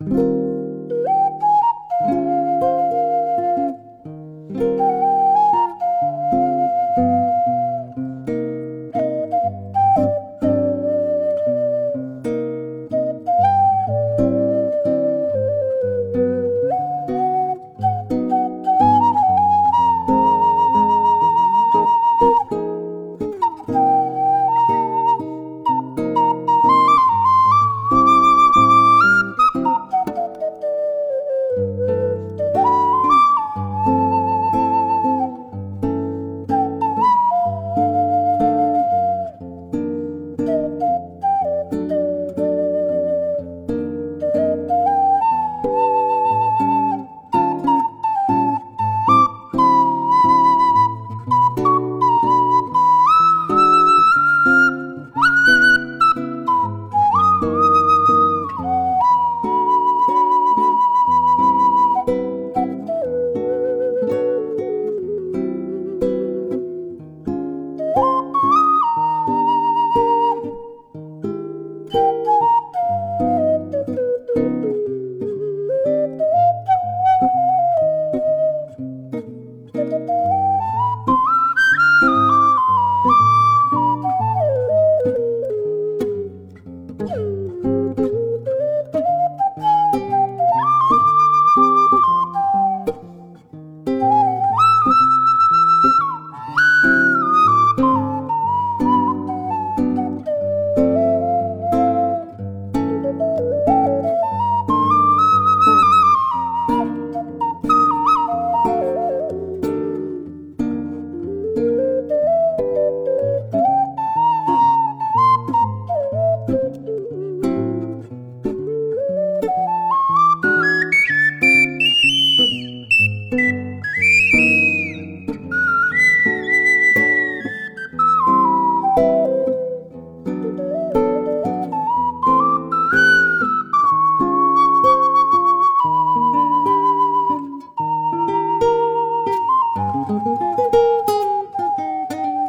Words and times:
Música 0.00 0.29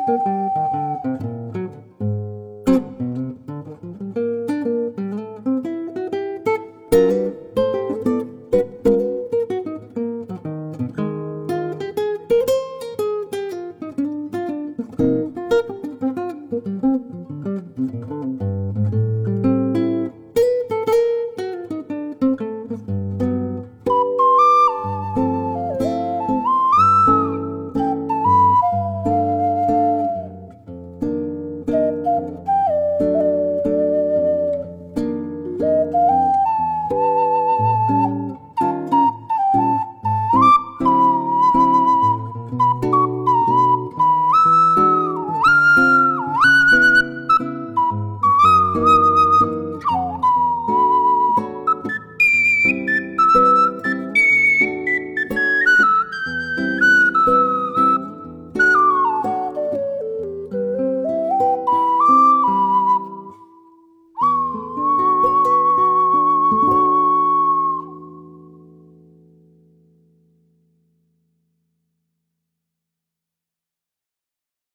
Música 0.08 0.81